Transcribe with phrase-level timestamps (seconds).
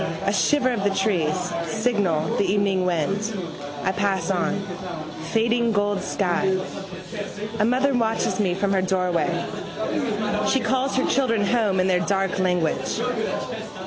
[0.25, 3.37] A shiver of the trees, signal, the evening wind.
[3.83, 4.59] I pass on.
[5.31, 6.57] Fading gold sky.
[7.59, 9.45] A mother watches me from her doorway.
[10.47, 12.99] She calls her children home in their dark language.